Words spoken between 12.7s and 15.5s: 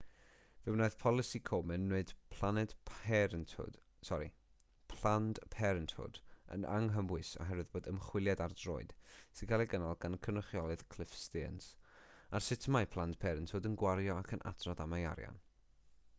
mae planned parenthood yn gwario ac yn adrodd am ei arian